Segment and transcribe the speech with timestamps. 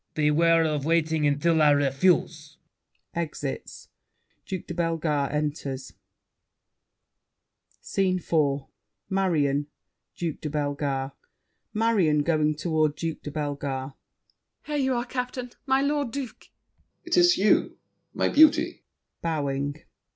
[0.15, 2.57] Beware of waiting until I refuse!
[3.13, 3.89] [Exits.
[4.47, 5.93] Duke de Bellegarde enters.
[7.81, 8.61] SCENE IV
[9.11, 9.67] Marion,
[10.15, 11.13] Duke de Bellegarde
[11.75, 13.93] MARION (going toward Duke de Bellegarde).
[14.63, 16.39] Here you are captain, my lord duke.
[16.39, 17.13] DUKE DE BELLEGARDE.
[17.13, 17.77] 'Tis you,
[18.15, 18.83] My beauty!